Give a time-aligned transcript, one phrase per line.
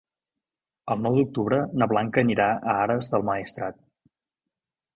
[0.93, 3.81] El nou d'octubre na Blanca anirà a Ares del Maestrat.